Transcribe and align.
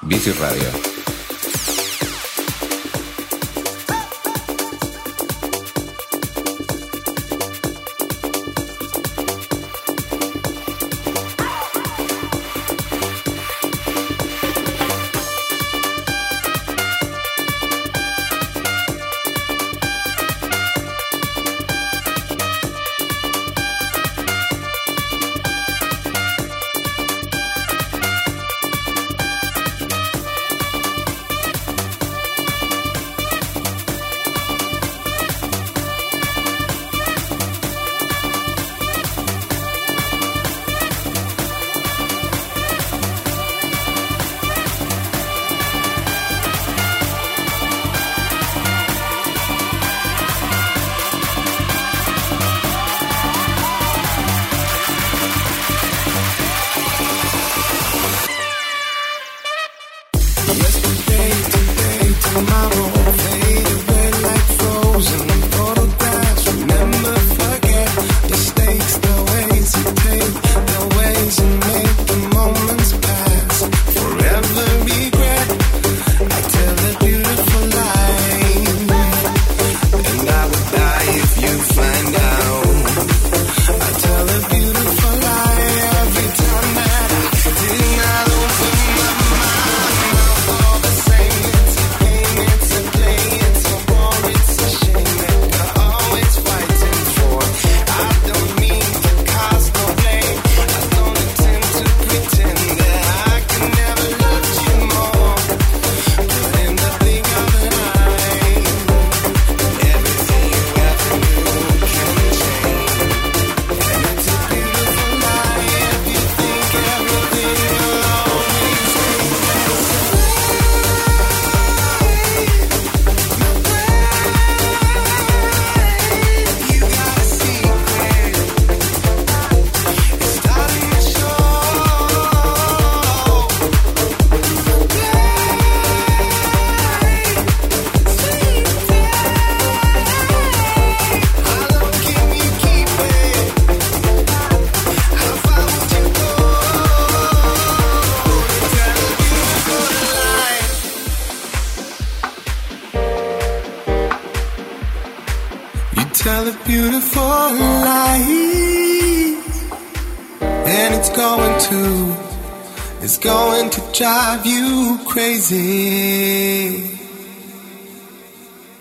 Bici 0.00 0.30
Radio. 0.38 1.17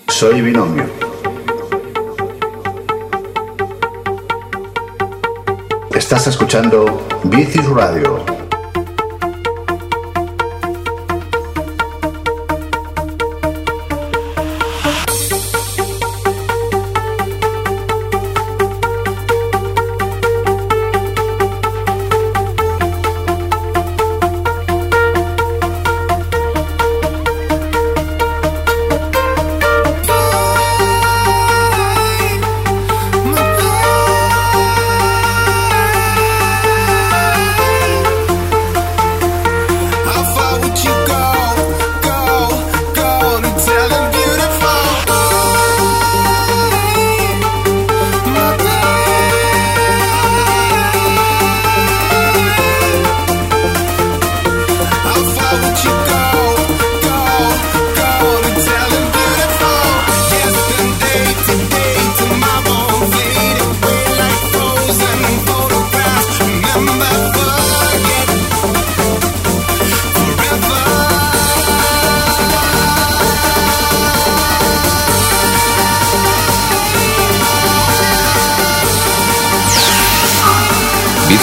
Soy 0.07 0.41
binomio. 0.41 0.85
Estás 5.93 6.27
escuchando 6.27 7.05
Bicis 7.23 7.67
Radio. 7.69 8.36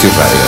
everybody 0.07 0.44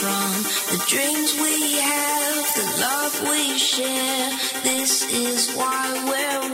from 0.00 0.32
the 0.72 0.82
dreams 0.86 1.34
we 1.34 1.78
have, 1.78 2.54
the 2.56 2.66
love 2.80 3.14
we 3.28 3.58
share. 3.58 4.30
This 4.62 5.04
is 5.12 5.54
why 5.54 6.04
we're. 6.08 6.49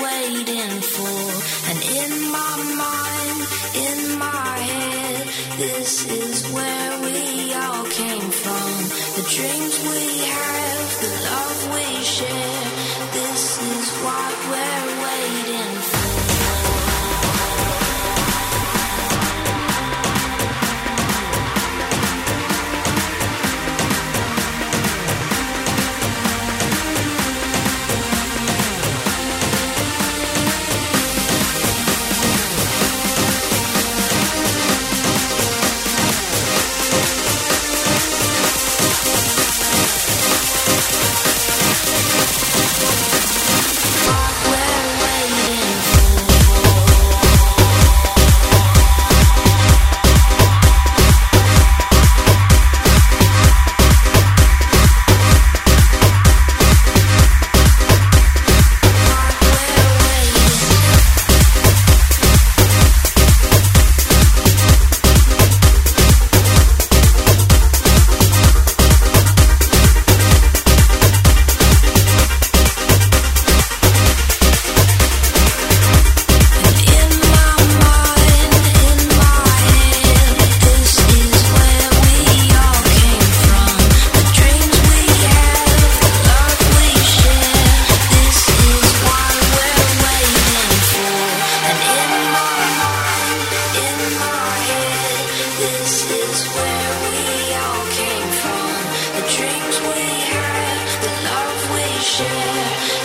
share 102.17 102.96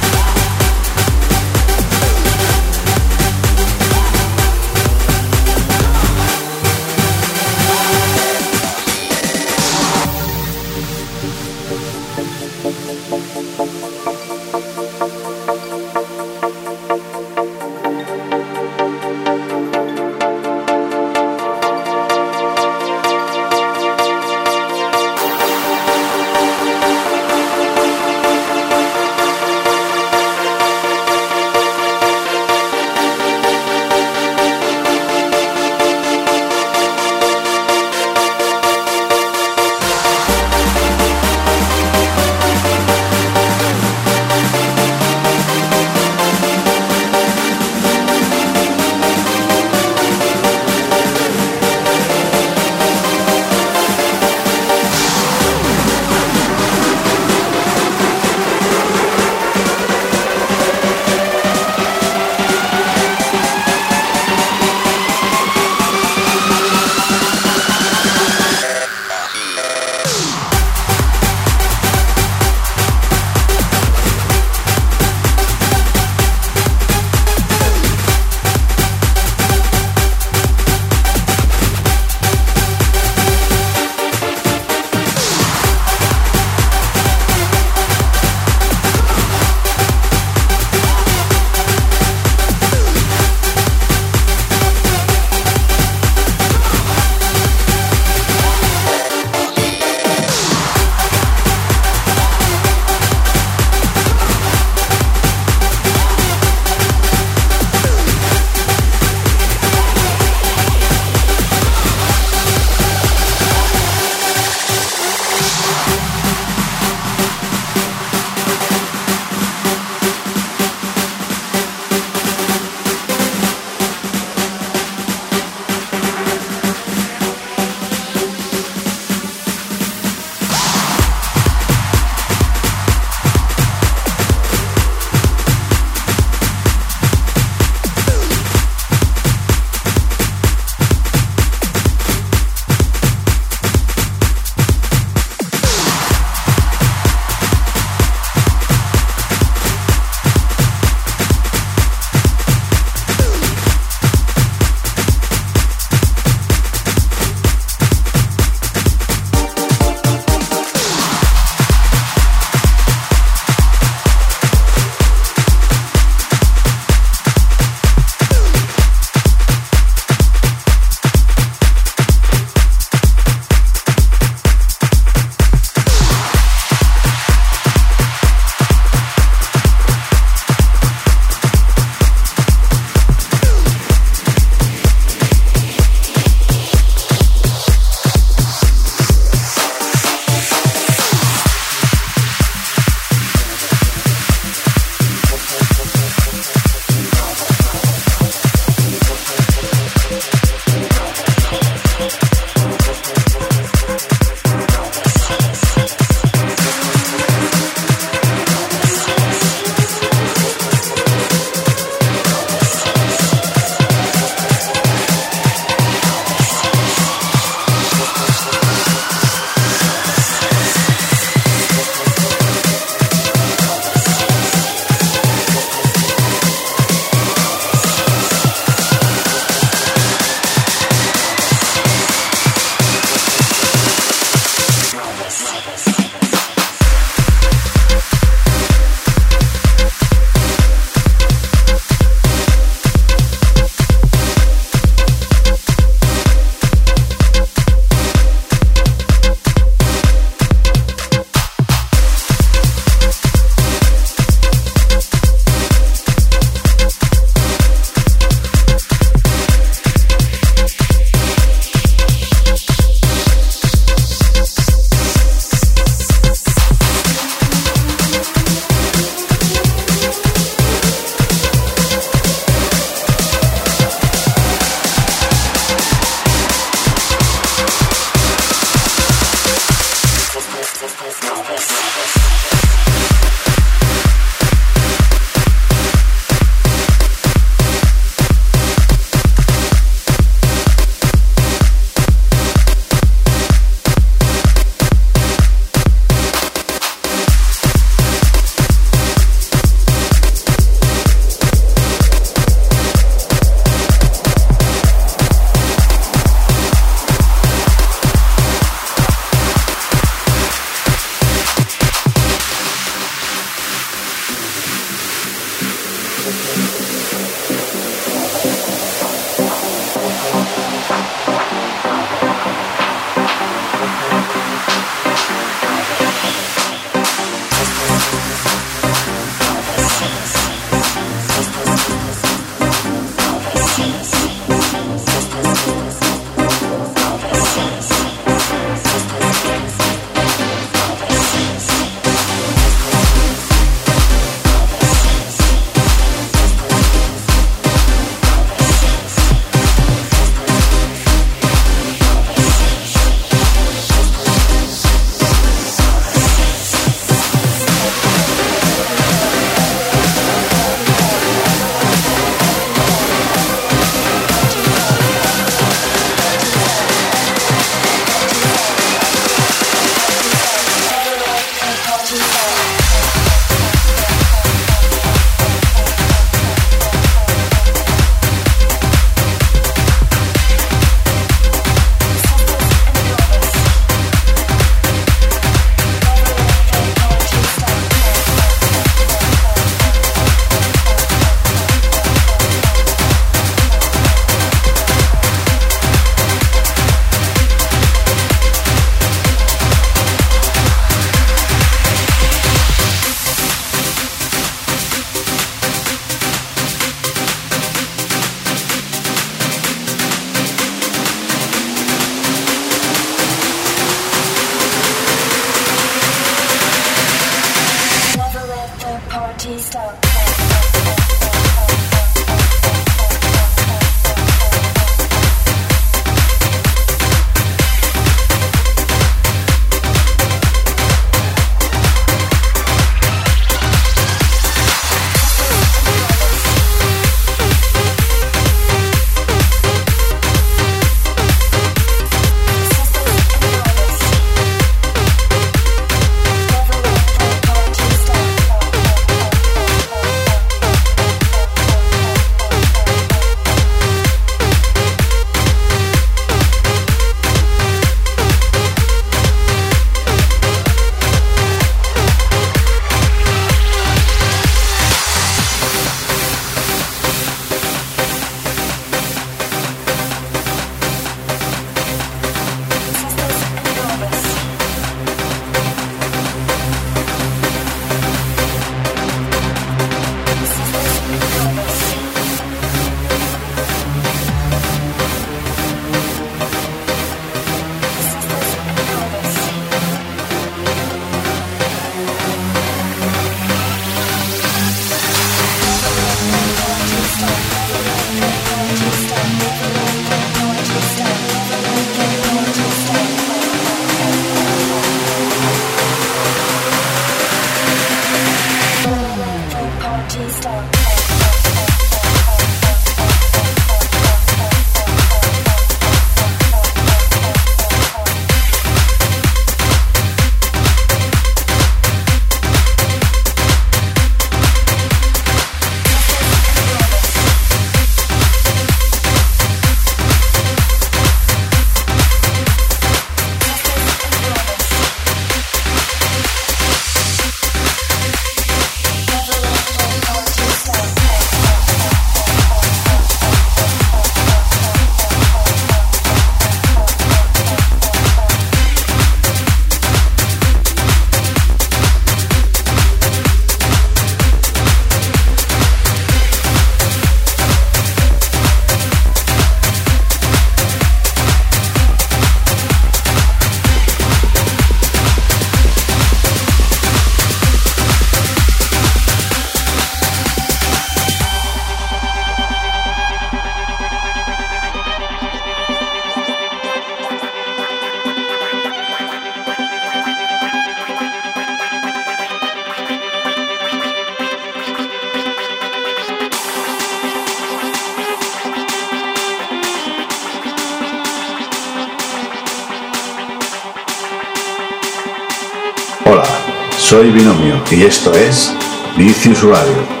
y 597.71 597.83
esto 597.83 598.13
es 598.13 598.53
Vicious 598.97 599.43
Radio. 599.43 600.00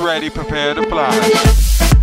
Ready, 0.00 0.30
prepare 0.30 0.74
to 0.74 0.82
fly. 0.88 1.93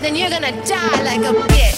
then 0.00 0.14
you're 0.16 0.30
gonna 0.30 0.52
die 0.64 1.02
like 1.02 1.20
a 1.20 1.32
bitch. 1.48 1.75